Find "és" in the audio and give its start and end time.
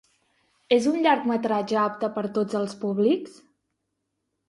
0.77-0.87